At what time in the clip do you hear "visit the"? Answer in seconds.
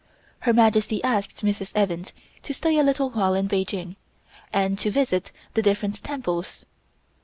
4.89-5.61